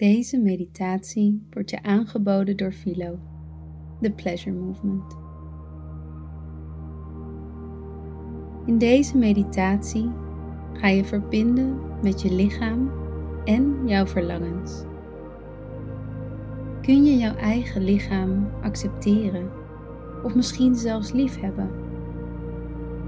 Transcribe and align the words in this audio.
Deze 0.00 0.38
meditatie 0.38 1.42
wordt 1.50 1.70
je 1.70 1.82
aangeboden 1.82 2.56
door 2.56 2.72
Philo, 2.72 3.18
de 4.00 4.12
Pleasure 4.12 4.56
Movement. 4.56 5.16
In 8.66 8.78
deze 8.78 9.18
meditatie 9.18 10.10
ga 10.72 10.88
je 10.88 11.04
verbinden 11.04 11.80
met 12.02 12.22
je 12.22 12.32
lichaam 12.32 12.90
en 13.44 13.76
jouw 13.86 14.06
verlangens. 14.06 14.84
Kun 16.82 17.04
je 17.04 17.16
jouw 17.16 17.34
eigen 17.34 17.84
lichaam 17.84 18.48
accepteren 18.62 19.50
of 20.22 20.34
misschien 20.34 20.74
zelfs 20.74 21.12
liefhebben? 21.12 21.70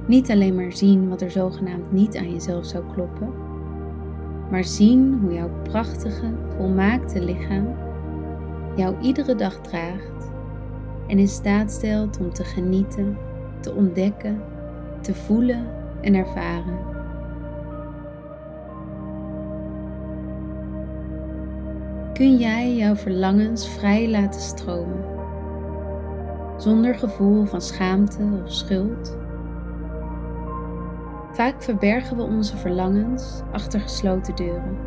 Niet 0.07 0.31
alleen 0.31 0.55
maar 0.55 0.73
zien 0.73 1.09
wat 1.09 1.23
er 1.23 1.31
zogenaamd 1.31 1.93
niet 1.93 2.17
aan 2.17 2.33
jezelf 2.33 2.67
zou 2.67 2.85
kloppen, 2.93 3.42
maar 4.53 4.65
zien 4.65 5.19
hoe 5.21 5.33
jouw 5.33 5.51
prachtige, 5.63 6.31
volmaakte 6.57 7.25
lichaam 7.25 7.75
jou 8.77 8.97
iedere 9.01 9.35
dag 9.35 9.61
draagt 9.61 10.31
en 11.07 11.19
in 11.19 11.29
staat 11.29 11.71
stelt 11.71 12.19
om 12.19 12.33
te 12.33 12.45
genieten, 12.45 13.17
te 13.61 13.75
ontdekken, 13.75 14.43
te 15.01 15.15
voelen 15.15 15.67
en 16.01 16.15
ervaren. 16.15 16.79
Kun 22.13 22.37
jij 22.37 22.77
jouw 22.77 22.95
verlangens 22.95 23.69
vrij 23.69 24.11
laten 24.11 24.41
stromen, 24.41 25.05
zonder 26.57 26.95
gevoel 26.95 27.45
van 27.45 27.61
schaamte 27.63 28.23
of 28.45 28.53
schuld? 28.53 29.22
Vaak 31.33 31.63
verbergen 31.63 32.17
we 32.17 32.23
onze 32.23 32.57
verlangens 32.57 33.43
achter 33.53 33.81
gesloten 33.81 34.35
deuren, 34.35 34.79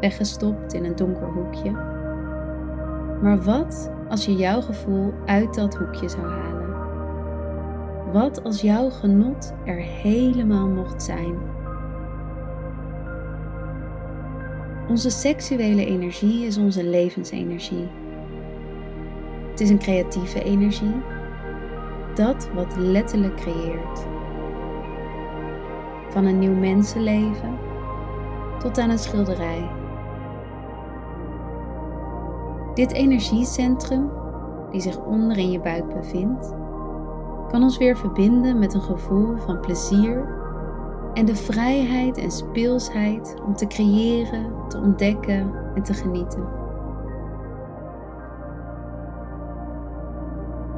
weggestopt 0.00 0.72
in 0.72 0.84
een 0.84 0.96
donker 0.96 1.26
hoekje. 1.26 1.70
Maar 3.22 3.42
wat 3.42 3.90
als 4.08 4.24
je 4.24 4.36
jouw 4.36 4.60
gevoel 4.60 5.12
uit 5.26 5.54
dat 5.54 5.76
hoekje 5.76 6.08
zou 6.08 6.26
halen? 6.26 6.70
Wat 8.12 8.44
als 8.44 8.60
jouw 8.60 8.90
genot 8.90 9.52
er 9.64 9.76
helemaal 9.76 10.68
mocht 10.68 11.02
zijn? 11.02 11.34
Onze 14.88 15.10
seksuele 15.10 15.86
energie 15.86 16.46
is 16.46 16.58
onze 16.58 16.84
levensenergie. 16.84 17.88
Het 19.50 19.60
is 19.60 19.70
een 19.70 19.78
creatieve 19.78 20.42
energie, 20.42 21.02
dat 22.14 22.48
wat 22.54 22.76
letterlijk 22.76 23.36
creëert. 23.36 24.06
Van 26.12 26.24
een 26.24 26.38
nieuw 26.38 26.54
mensenleven 26.54 27.58
tot 28.58 28.78
aan 28.78 28.90
een 28.90 28.98
schilderij. 28.98 29.70
Dit 32.74 32.92
energiecentrum, 32.92 34.10
die 34.70 34.80
zich 34.80 35.04
onder 35.04 35.38
in 35.38 35.50
je 35.50 35.60
buik 35.60 35.94
bevindt, 35.94 36.54
kan 37.48 37.62
ons 37.62 37.78
weer 37.78 37.96
verbinden 37.96 38.58
met 38.58 38.74
een 38.74 38.82
gevoel 38.82 39.36
van 39.36 39.60
plezier 39.60 40.28
en 41.14 41.24
de 41.24 41.36
vrijheid 41.36 42.18
en 42.18 42.30
speelsheid 42.30 43.34
om 43.46 43.56
te 43.56 43.66
creëren, 43.66 44.52
te 44.68 44.78
ontdekken 44.78 45.52
en 45.74 45.82
te 45.82 45.94
genieten. 45.94 46.48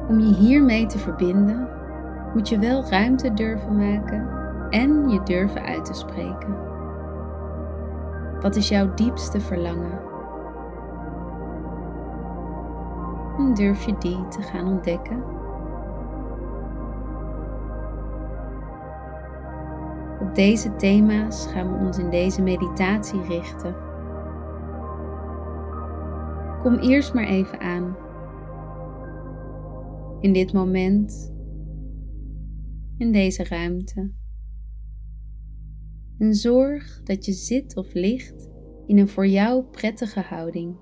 Om 0.07 0.19
je 0.19 0.33
hiermee 0.33 0.85
te 0.85 0.97
verbinden, 0.97 1.67
moet 2.33 2.49
je 2.49 2.59
wel 2.59 2.83
ruimte 2.89 3.33
durven 3.33 3.77
maken 3.77 4.34
en 4.69 5.09
je 5.09 5.23
durven 5.23 5.61
uit 5.61 5.85
te 5.85 5.93
spreken. 5.93 6.55
Wat 8.41 8.55
is 8.55 8.69
jouw 8.69 8.93
diepste 8.93 9.39
verlangen? 9.39 9.99
En 13.37 13.53
durf 13.53 13.85
je 13.85 13.95
die 13.97 14.27
te 14.27 14.41
gaan 14.41 14.67
ontdekken? 14.67 15.23
Op 20.19 20.35
deze 20.35 20.75
thema's 20.75 21.47
gaan 21.47 21.71
we 21.71 21.85
ons 21.85 21.97
in 21.97 22.09
deze 22.09 22.41
meditatie 22.41 23.21
richten. 23.21 23.75
Kom 26.61 26.75
eerst 26.75 27.13
maar 27.13 27.27
even 27.27 27.59
aan. 27.59 27.95
In 30.19 30.33
dit 30.33 30.53
moment, 30.53 31.33
in 32.97 33.11
deze 33.11 33.43
ruimte 33.43 34.11
en 36.17 36.35
zorg 36.35 37.01
dat 37.03 37.25
je 37.25 37.31
zit 37.31 37.77
of 37.77 37.93
ligt 37.93 38.49
in 38.87 38.97
een 38.97 39.07
voor 39.07 39.27
jou 39.27 39.63
prettige 39.63 40.19
houding. 40.19 40.75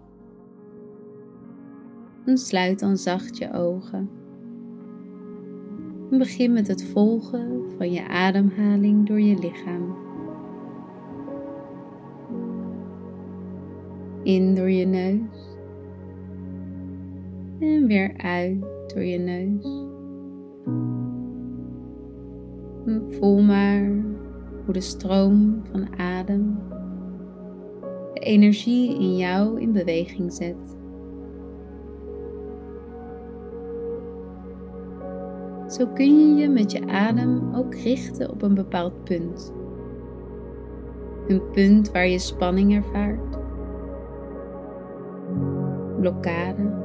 En 2.26 2.38
sluit 2.38 2.80
dan 2.80 2.98
zacht 2.98 3.38
je 3.38 3.54
ogen. 3.54 4.10
En 6.12 6.18
begin 6.18 6.54
met 6.54 6.68
het 6.68 6.84
volgen 6.84 7.64
van 7.78 7.92
je 7.92 8.08
ademhaling 8.08 9.08
door 9.08 9.22
je 9.22 9.38
lichaam. 9.38 9.96
In 14.24 14.56
door 14.56 14.70
je 14.70 14.86
neus 14.86 15.52
en 17.60 17.88
weer 17.88 18.18
uit 18.18 18.60
door 18.94 19.04
je 19.04 19.18
neus. 19.18 19.92
voel 23.10 23.42
maar 23.42 24.13
de 24.74 24.82
stroom 24.82 25.62
van 25.72 26.00
adem 26.00 26.58
de 28.14 28.20
energie 28.20 29.00
in 29.00 29.18
jou 29.18 29.62
in 29.62 29.72
beweging 29.72 30.34
zet. 30.34 30.78
Zo 35.68 35.88
kun 35.88 36.06
je 36.06 36.42
je 36.42 36.50
met 36.50 36.72
je 36.72 36.88
adem 36.88 37.56
ook 37.56 37.76
richten 37.76 38.32
op 38.32 38.42
een 38.42 38.54
bepaald 38.54 39.04
punt. 39.04 39.54
Een 41.28 41.50
punt 41.52 41.92
waar 41.92 42.08
je 42.08 42.20
spanning 42.20 42.76
ervaart, 42.76 43.38
blokkade. 46.00 46.82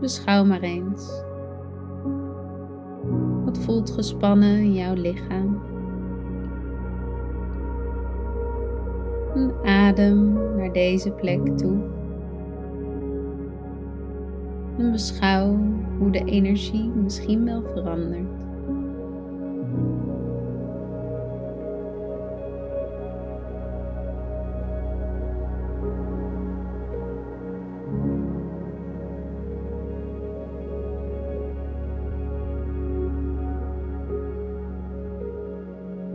Beschouw 0.00 0.44
maar 0.44 0.60
eens 0.60 1.25
voelt 3.54 3.90
gespannen 3.90 4.58
in 4.58 4.74
jouw 4.74 4.94
lichaam. 4.94 5.62
En 9.34 9.52
adem 9.64 10.32
naar 10.56 10.72
deze 10.72 11.10
plek 11.10 11.58
toe. 11.58 11.76
En 14.78 14.92
beschouw 14.92 15.58
hoe 15.98 16.10
de 16.10 16.24
energie 16.24 16.88
misschien 16.88 17.44
wel 17.44 17.62
verandert. 17.62 18.45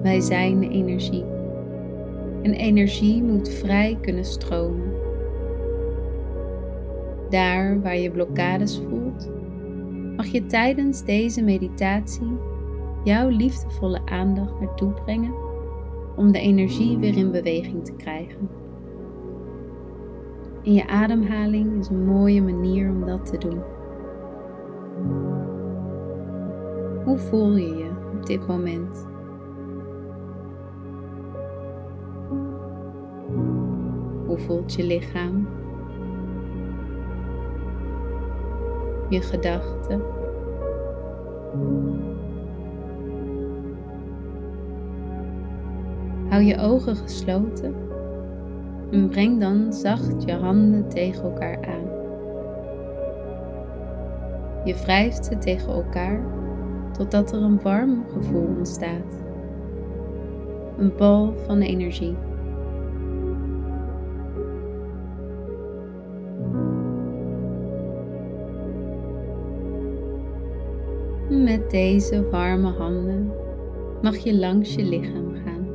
Wij 0.02 0.20
zijn 0.20 0.64
energie. 0.64 1.26
En 2.42 2.54
energie 2.54 3.24
moet 3.24 3.50
vrij 3.50 3.98
kunnen 4.02 4.26
stromen. 4.26 4.94
Daar 7.30 7.82
waar 7.82 7.98
je 7.98 8.12
blokkades 8.12 8.82
voelt, 8.90 9.30
mag 10.16 10.26
je 10.26 10.46
tijdens 10.46 11.06
deze 11.06 11.44
meditatie 11.44 12.38
jouw 13.04 13.30
liefdevolle 13.30 14.02
aandacht 14.06 14.60
naartoe 14.60 14.92
brengen 14.92 15.34
om 16.16 16.32
de 16.32 16.40
energie 16.40 16.98
weer 16.98 17.18
in 17.18 17.32
beweging 17.32 17.86
te 17.86 17.94
krijgen. 17.94 18.50
En 20.64 20.74
je 20.74 20.88
ademhaling 20.88 21.80
is 21.80 21.90
een 21.90 22.06
mooie 22.06 22.42
manier 22.42 22.90
om 22.90 23.06
dat 23.06 23.26
te 23.26 23.38
doen. 23.38 23.60
Hoe 27.04 27.18
voel 27.18 27.56
je 27.56 27.76
je 27.76 27.90
op 28.18 28.26
dit 28.26 28.48
moment? 28.48 29.11
Voelt 34.42 34.74
je 34.74 34.84
lichaam? 34.84 35.48
Je 39.10 39.22
gedachten? 39.22 40.02
Hou 46.30 46.44
je 46.44 46.58
ogen 46.60 46.96
gesloten 46.96 47.76
en 48.92 49.10
breng 49.10 49.40
dan 49.40 49.74
zacht 49.74 50.24
je 50.24 50.34
handen 50.34 50.90
tegen 50.90 51.24
elkaar 51.24 51.66
aan. 51.66 52.00
Je 54.66 54.76
wrijft 54.76 55.26
ze 55.26 55.38
tegen 55.38 55.74
elkaar 55.74 56.22
totdat 56.92 57.32
er 57.32 57.42
een 57.42 57.62
warm 57.62 58.04
gevoel 58.14 58.48
ontstaat. 58.58 59.24
Een 60.78 60.94
bal 60.98 61.34
van 61.46 61.60
energie. 61.60 62.16
Met 71.44 71.70
deze 71.70 72.30
warme 72.30 72.72
handen 72.72 73.32
mag 74.02 74.18
je 74.18 74.38
langs 74.38 74.76
je 74.76 74.84
lichaam 74.84 75.34
gaan. 75.34 75.68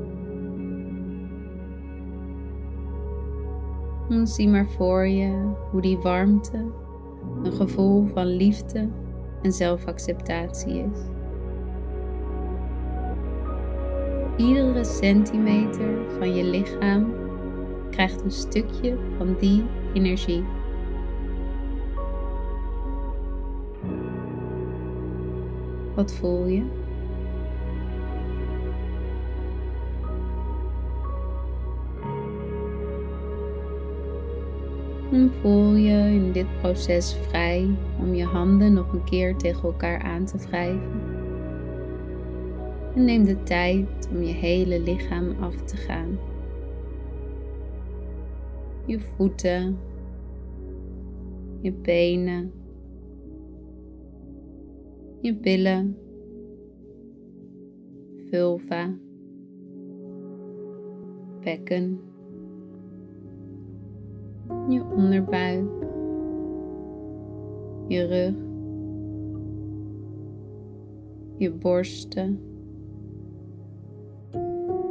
En 4.09 4.27
zie 4.27 4.49
maar 4.49 4.67
voor 4.67 5.07
je 5.07 5.53
hoe 5.71 5.81
die 5.81 5.99
warmte 5.99 6.65
een 7.43 7.53
gevoel 7.53 8.07
van 8.07 8.27
liefde 8.27 8.89
en 9.43 9.53
zelfacceptatie 9.53 10.75
is. 10.75 10.99
Iedere 14.37 14.85
centimeter 14.85 15.99
van 16.19 16.35
je 16.35 16.45
lichaam 16.45 17.15
krijgt 17.91 18.23
een 18.23 18.31
stukje 18.31 18.97
van 19.17 19.37
die 19.41 19.65
energie. 19.93 20.45
Wat 25.97 26.13
voel 26.13 26.47
je? 26.47 26.63
En 35.13 35.33
voel 35.41 35.75
je 35.75 36.15
in 36.15 36.33
dit 36.33 36.47
proces 36.61 37.17
vrij 37.29 37.69
om 38.01 38.15
je 38.15 38.25
handen 38.25 38.73
nog 38.73 38.93
een 38.93 39.05
keer 39.05 39.37
tegen 39.37 39.63
elkaar 39.63 40.03
aan 40.03 40.25
te 40.25 40.39
wrijven. 40.39 41.01
En 42.95 43.05
neem 43.05 43.25
de 43.25 43.43
tijd 43.43 44.09
om 44.11 44.23
je 44.23 44.33
hele 44.33 44.81
lichaam 44.81 45.37
af 45.41 45.55
te 45.55 45.77
gaan. 45.77 46.19
Je 48.85 49.01
voeten, 49.01 49.79
je 51.61 51.73
benen, 51.73 52.53
je 55.27 55.35
billen, 55.35 55.97
vulva, 58.31 58.95
bekken, 61.43 61.99
je 64.69 64.83
onderbuik, 64.97 65.67
je 67.89 68.07
rug, 68.07 68.35
je 71.37 71.51
borsten, 71.51 72.39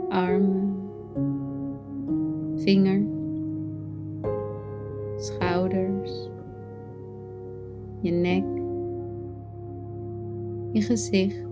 armen, 0.09 0.75
vingers, 2.55 3.07
schouders, 5.15 6.29
je 8.01 8.11
nek 8.11 8.54
je 10.75 10.81
gezicht. 10.81 11.43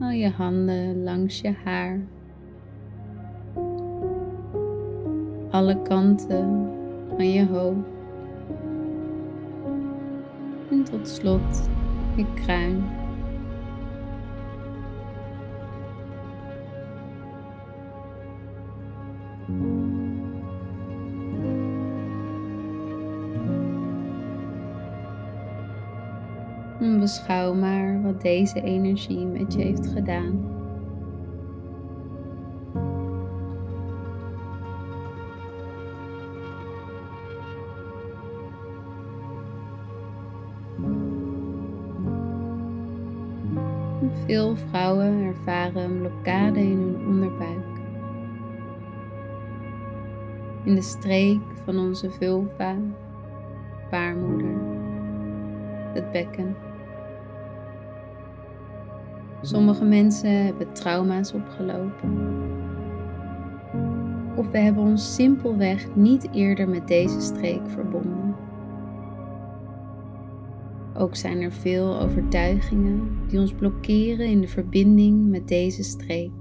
Al 0.00 0.10
je 0.10 0.30
handen 0.30 1.02
langs 1.02 1.40
je 1.40 1.54
haar. 1.64 2.00
Alle 5.50 5.82
kanten 5.82 6.70
van 7.16 7.32
je 7.32 7.46
hoofd. 7.46 7.88
En 10.70 10.84
tot 10.84 11.08
slot 11.08 11.68
je 12.16 12.24
kruin. 12.34 12.82
Beschouw 27.04 27.54
maar 27.54 28.02
wat 28.02 28.20
deze 28.20 28.60
energie 28.60 29.26
met 29.26 29.52
je 29.52 29.62
heeft 29.62 29.86
gedaan. 29.86 30.52
Veel 44.26 44.56
vrouwen 44.56 45.22
ervaren 45.22 45.82
een 45.82 45.98
blokkade 45.98 46.60
in 46.60 46.78
hun 46.78 47.06
onderbuik. 47.06 47.78
In 50.64 50.74
de 50.74 50.82
streek 50.82 51.42
van 51.64 51.78
onze 51.78 52.10
vulva, 52.10 52.76
baarmoeder, 53.90 54.54
het 55.92 56.12
bekken. 56.12 56.63
Sommige 59.44 59.84
mensen 59.84 60.44
hebben 60.44 60.72
trauma's 60.72 61.32
opgelopen. 61.32 62.18
Of 64.36 64.50
we 64.50 64.58
hebben 64.58 64.82
ons 64.82 65.14
simpelweg 65.14 65.94
niet 65.94 66.28
eerder 66.32 66.68
met 66.68 66.88
deze 66.88 67.20
streek 67.20 67.68
verbonden. 67.68 68.34
Ook 70.94 71.16
zijn 71.16 71.40
er 71.40 71.52
veel 71.52 72.00
overtuigingen 72.00 73.08
die 73.28 73.40
ons 73.40 73.52
blokkeren 73.52 74.26
in 74.26 74.40
de 74.40 74.48
verbinding 74.48 75.28
met 75.28 75.48
deze 75.48 75.82
streek. 75.82 76.32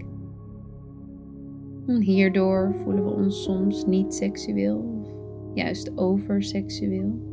En 1.87 2.01
hierdoor 2.01 2.75
voelen 2.83 3.03
we 3.03 3.11
ons 3.11 3.43
soms 3.43 3.85
niet 3.85 4.13
seksueel 4.13 4.77
of 4.77 5.07
juist 5.53 5.97
overseksueel. 5.97 7.32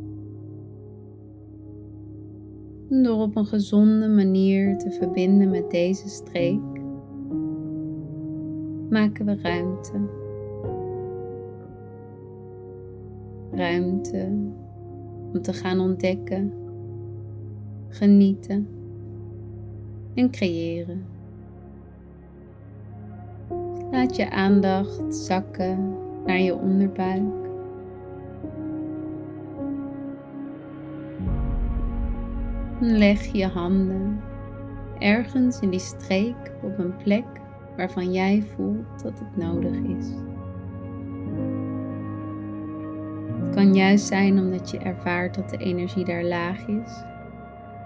Door 2.93 3.21
op 3.21 3.37
een 3.37 3.47
gezonde 3.47 4.09
manier 4.09 4.79
te 4.79 4.91
verbinden 4.91 5.51
met 5.51 5.71
deze 5.71 6.09
streek, 6.09 6.61
maken 8.89 9.27
we 9.27 9.39
ruimte. 9.43 9.93
Ruimte 13.51 14.29
om 15.33 15.43
te 15.43 15.53
gaan 15.53 15.81
ontdekken, 15.81 16.53
genieten 17.89 18.69
en 20.15 20.31
creëren. 20.31 21.05
Laat 23.91 24.17
je 24.17 24.31
aandacht 24.31 25.15
zakken 25.15 25.97
naar 26.27 26.41
je 26.41 26.55
onderbuik. 26.55 27.50
Leg 32.82 33.25
je 33.25 33.46
handen 33.46 34.20
ergens 34.99 35.60
in 35.60 35.70
die 35.70 35.81
streek 35.81 36.53
op 36.63 36.79
een 36.79 36.96
plek 36.96 37.25
waarvan 37.77 38.13
jij 38.13 38.43
voelt 38.43 39.03
dat 39.03 39.19
het 39.19 39.37
nodig 39.37 39.75
is. 39.75 40.06
Het 43.41 43.55
kan 43.55 43.75
juist 43.75 44.06
zijn 44.06 44.39
omdat 44.39 44.70
je 44.70 44.79
ervaart 44.79 45.34
dat 45.34 45.51
de 45.51 45.56
energie 45.56 46.05
daar 46.05 46.25
laag 46.25 46.67
is 46.67 47.03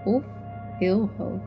of 0.04 0.24
heel 0.78 1.10
hoog. 1.16 1.42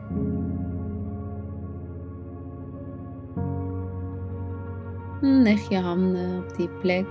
Leg 5.20 5.68
je 5.68 5.78
handen 5.78 6.38
op 6.38 6.56
die 6.56 6.68
plek 6.68 7.06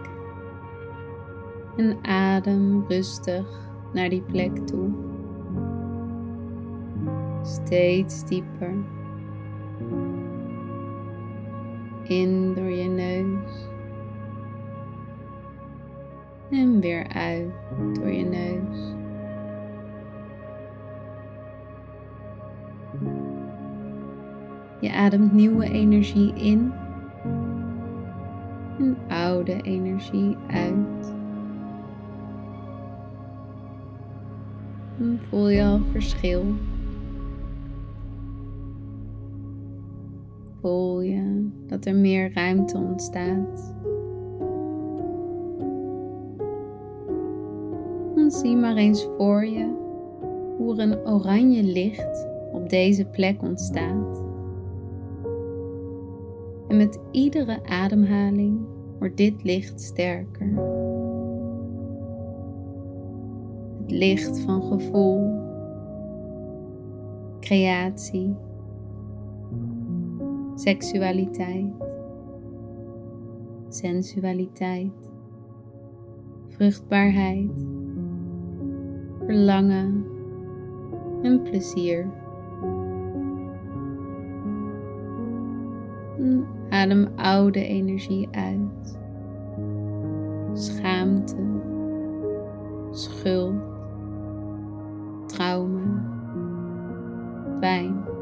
en 1.77 1.97
adem 2.01 2.85
rustig 2.87 3.71
naar 3.93 4.09
die 4.09 4.21
plek 4.21 4.57
toe 4.57 5.06
steeds 7.43 8.25
dieper. 8.25 8.73
In 12.03 12.53
door 12.53 12.69
je 12.69 12.89
neus. 12.89 13.67
En 16.49 16.79
weer 16.79 17.07
uit 17.07 17.49
door 17.93 18.09
je 18.09 18.23
neus. 18.23 18.95
Je 24.79 24.93
ademt 24.93 25.33
nieuwe 25.33 25.71
energie 25.71 26.33
in 26.33 26.73
en 28.79 28.97
oude 29.07 29.61
energie 29.61 30.37
uit. 30.47 31.13
En 34.99 35.19
voel 35.29 35.49
je 35.49 35.63
al 35.63 35.81
verschil 35.91 36.45
voel 40.67 41.01
je 41.01 41.49
dat 41.67 41.85
er 41.85 41.95
meer 41.95 42.33
ruimte 42.33 42.77
ontstaat. 42.77 43.73
Dan 48.15 48.31
zie 48.31 48.55
maar 48.55 48.75
eens 48.75 49.07
voor 49.17 49.45
je 49.45 49.75
hoe 50.57 50.75
er 50.75 50.91
een 50.91 51.07
oranje 51.07 51.63
licht 51.63 52.27
op 52.51 52.69
deze 52.69 53.05
plek 53.05 53.41
ontstaat. 53.41 54.23
En 56.67 56.77
met 56.77 56.99
iedere 57.11 57.63
ademhaling 57.63 58.59
wordt 58.99 59.17
dit 59.17 59.43
licht 59.43 59.81
sterker. 59.81 60.53
Het 63.81 63.91
licht 63.91 64.39
van 64.39 64.63
gevoel, 64.63 65.41
creatie, 67.39 68.35
seksualiteit, 70.57 71.69
sensualiteit, 73.69 75.11
vruchtbaarheid, 76.47 77.51
verlangen 79.25 80.05
en 81.21 81.41
plezier. 81.41 82.09
Adem 86.69 87.07
oude 87.15 87.65
energie 87.65 88.27
uit. 88.31 88.99
Schaamte, 90.53 91.35
schuld, 92.91 93.61
trauma, 95.27 96.03
pijn. 97.59 98.16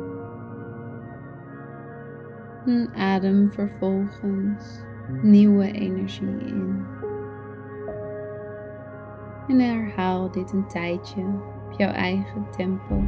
En 2.65 2.89
adem 2.95 3.51
vervolgens 3.51 4.84
nieuwe 5.22 5.72
energie 5.72 6.39
in. 6.45 6.86
En 9.48 9.60
herhaal 9.60 10.31
dit 10.31 10.51
een 10.51 10.67
tijdje 10.67 11.22
op 11.65 11.74
jouw 11.77 11.91
eigen 11.91 12.45
tempo. 12.57 13.03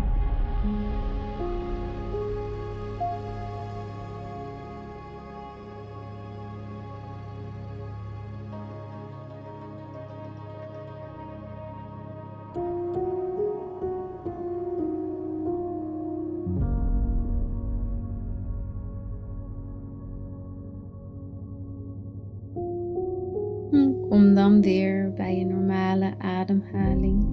Kom 24.18 24.34
dan 24.34 24.62
weer 24.62 25.14
bij 25.14 25.38
je 25.38 25.46
normale 25.46 26.20
ademhaling. 26.20 27.26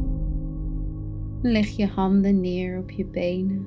Leg 1.43 1.67
je 1.67 1.87
handen 1.87 2.41
neer 2.41 2.79
op 2.79 2.91
je 2.91 3.07
benen. 3.07 3.67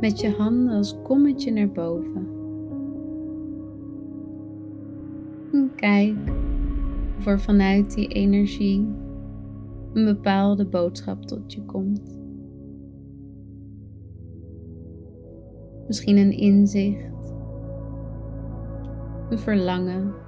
Met 0.00 0.20
je 0.20 0.30
handen 0.30 0.76
als 0.76 0.96
kommetje 1.02 1.52
naar 1.52 1.72
boven. 1.72 2.26
En 5.52 5.70
kijk 5.76 6.16
of 7.18 7.26
er 7.26 7.40
vanuit 7.40 7.94
die 7.94 8.08
energie 8.08 8.88
een 9.92 10.04
bepaalde 10.04 10.66
boodschap 10.66 11.22
tot 11.22 11.52
je 11.52 11.64
komt. 11.64 12.20
Misschien 15.86 16.16
een 16.16 16.32
inzicht, 16.32 17.34
een 19.30 19.38
verlangen 19.38 20.22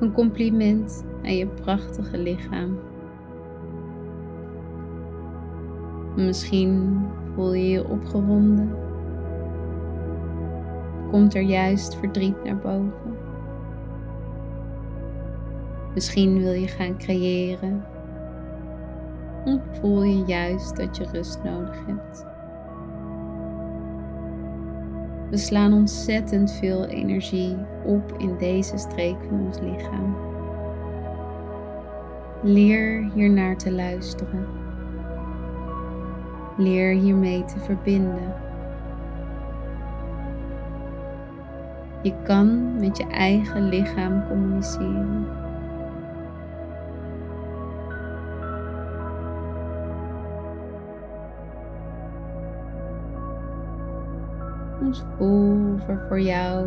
een 0.00 0.12
compliment 0.12 1.04
aan 1.22 1.36
je 1.36 1.46
prachtige 1.46 2.18
lichaam. 2.18 2.78
Misschien 6.16 7.02
voel 7.34 7.52
je 7.52 7.68
je 7.68 7.88
opgewonden. 7.88 8.76
Komt 11.10 11.34
er 11.34 11.42
juist 11.42 11.96
verdriet 11.96 12.44
naar 12.44 12.58
boven. 12.58 13.16
Misschien 15.94 16.38
wil 16.38 16.52
je 16.52 16.68
gaan 16.68 16.98
creëren. 16.98 17.84
Of 19.44 19.60
voel 19.80 20.02
je 20.02 20.22
juist 20.26 20.76
dat 20.76 20.96
je 20.96 21.06
rust 21.12 21.42
nodig 21.42 21.86
hebt. 21.86 22.29
We 25.30 25.36
slaan 25.36 25.72
ontzettend 25.72 26.52
veel 26.52 26.86
energie 26.86 27.56
op 27.84 28.14
in 28.18 28.36
deze 28.38 28.78
streek 28.78 29.16
van 29.28 29.46
ons 29.46 29.58
lichaam. 29.60 30.16
Leer 32.42 33.10
hiernaar 33.14 33.56
te 33.56 33.72
luisteren. 33.72 34.46
Leer 36.56 36.94
hiermee 36.94 37.44
te 37.44 37.58
verbinden. 37.58 38.34
Je 42.02 42.14
kan 42.24 42.76
met 42.80 42.96
je 42.96 43.06
eigen 43.06 43.68
lichaam 43.68 44.26
communiceren. 44.28 45.39
Soms 54.90 55.04
voel 55.16 55.74
of 55.74 55.88
er 55.88 56.04
voor 56.08 56.20
jou 56.20 56.66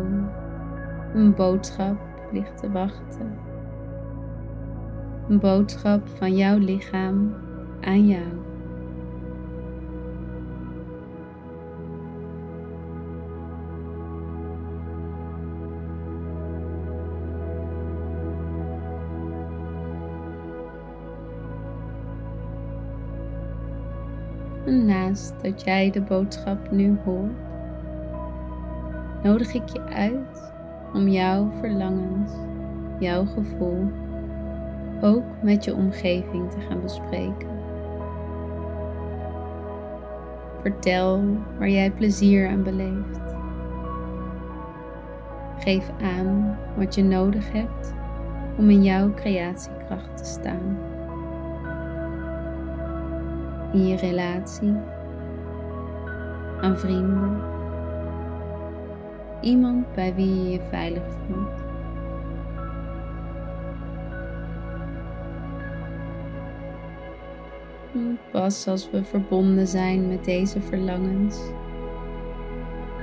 een 1.14 1.34
boodschap 1.34 1.96
ligt 2.32 2.58
te 2.58 2.70
wachten. 2.70 3.38
Een 5.28 5.38
boodschap 5.38 6.08
van 6.08 6.36
jouw 6.36 6.58
lichaam 6.58 7.34
aan 7.80 8.06
jou. 8.06 8.42
Naast 24.66 25.34
dat 25.42 25.64
jij 25.64 25.90
de 25.90 26.00
boodschap 26.00 26.70
nu 26.70 26.98
hoort, 27.04 27.43
nodig 29.24 29.54
ik 29.54 29.68
je 29.68 29.82
uit 29.82 30.52
om 30.92 31.08
jouw 31.08 31.50
verlangens, 31.60 32.32
jouw 32.98 33.24
gevoel 33.24 33.90
ook 35.00 35.24
met 35.42 35.64
je 35.64 35.74
omgeving 35.74 36.50
te 36.50 36.60
gaan 36.60 36.82
bespreken. 36.82 37.48
Vertel 40.60 41.22
waar 41.58 41.68
jij 41.68 41.90
plezier 41.90 42.48
aan 42.48 42.62
beleeft. 42.62 43.20
Geef 45.58 45.90
aan 46.02 46.58
wat 46.76 46.94
je 46.94 47.04
nodig 47.04 47.52
hebt 47.52 47.94
om 48.56 48.70
in 48.70 48.82
jouw 48.82 49.14
creatiekracht 49.14 50.16
te 50.16 50.24
staan. 50.24 50.78
In 53.72 53.86
je 53.86 53.96
relatie, 53.96 54.74
aan 56.60 56.78
vrienden 56.78 57.53
Iemand 59.44 59.94
bij 59.94 60.14
wie 60.14 60.42
je 60.42 60.50
je 60.50 60.60
veilig 60.70 61.02
voelt. 61.26 61.62
Pas 68.30 68.68
als 68.68 68.90
we 68.90 69.04
verbonden 69.04 69.66
zijn 69.66 70.08
met 70.08 70.24
deze 70.24 70.60
verlangens, 70.60 71.40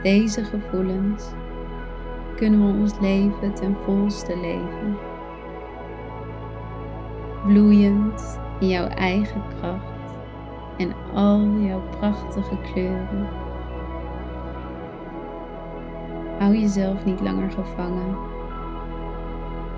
deze 0.04 0.44
gevoelens, 0.44 1.26
kunnen 2.36 2.66
we 2.66 2.80
ons 2.80 3.00
leven 3.00 3.54
ten 3.54 3.76
volste 3.86 4.38
leven. 4.38 4.98
Bloeiend 7.46 8.40
in 8.60 8.68
jouw 8.68 8.88
eigen 8.88 9.44
kracht 9.60 10.18
en 10.78 10.94
al 11.14 11.50
jouw 11.60 11.82
prachtige 12.00 12.58
kleuren. 12.74 13.51
Hou 16.42 16.58
jezelf 16.58 17.06
niet 17.06 17.22
langer 17.22 17.52
gevangen. 17.52 18.16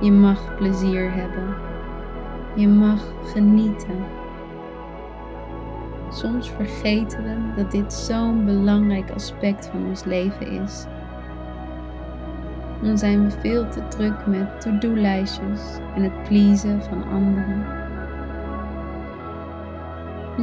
Je 0.02 0.12
mag 0.12 0.56
plezier 0.56 1.14
hebben. 1.14 1.56
Je 2.56 2.68
mag 2.68 3.02
genieten. 3.24 4.06
Soms 6.10 6.50
vergeten 6.50 7.24
we 7.24 7.62
dat 7.62 7.72
dit 7.72 7.94
zo'n 7.94 8.46
belangrijk 8.46 9.12
aspect 9.12 9.68
van 9.68 9.86
ons 9.86 10.04
leven 10.04 10.48
is. 10.48 10.86
Dan 12.82 12.98
zijn 12.98 13.24
we 13.24 13.32
veel 13.32 13.70
te 13.70 13.88
druk 13.88 14.26
met 14.26 14.62
to-do-lijstjes 14.62 15.78
en 15.96 16.04
het 16.04 16.24
pleasen 16.24 16.82
van 16.84 17.04
anderen. 17.04 17.66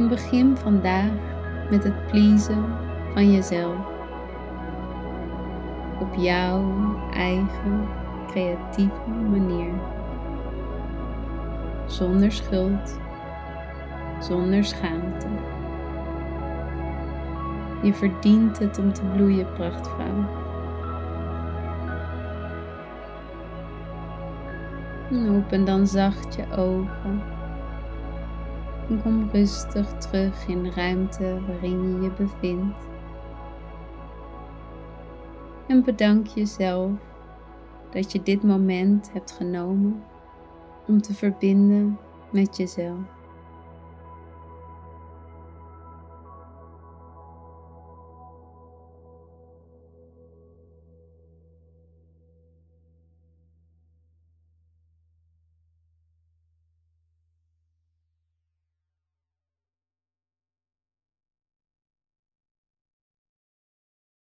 begin 0.09 0.57
vandaag 0.57 1.11
met 1.69 1.83
het 1.83 2.07
pleasen 2.07 2.65
van 3.13 3.31
jezelf 3.31 3.90
op 6.01 6.15
jouw 6.15 6.63
eigen 7.13 7.87
creatieve 8.27 9.09
manier. 9.29 9.71
Zonder 11.85 12.31
schuld, 12.31 12.99
zonder 14.19 14.63
schaamte. 14.63 15.27
Je 17.81 17.93
verdient 17.93 18.59
het 18.59 18.79
om 18.79 18.93
te 18.93 19.01
bloeien, 19.15 19.53
prachtvrouw. 19.53 20.39
En 25.09 25.35
open 25.35 25.65
dan 25.65 25.87
zacht 25.87 26.35
je 26.35 26.57
ogen. 26.57 27.21
En 28.89 29.01
kom 29.01 29.29
rustig 29.31 29.87
terug 29.87 30.47
in 30.47 30.63
de 30.63 30.71
ruimte 30.71 31.39
waarin 31.47 31.93
je 31.93 32.01
je 32.01 32.11
bevindt. 32.11 32.90
En 35.71 35.83
bedank 35.83 36.27
jezelf 36.27 36.91
dat 37.91 38.11
je 38.11 38.23
dit 38.23 38.43
moment 38.43 39.11
hebt 39.13 39.31
genomen 39.31 40.03
om 40.87 41.01
te 41.01 41.13
verbinden 41.13 41.99
met 42.31 42.57
jezelf. 42.57 43.20